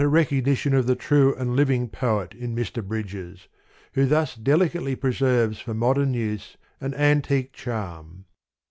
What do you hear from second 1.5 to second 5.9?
living poet in Mr. Bridges, who thus delicately preserves for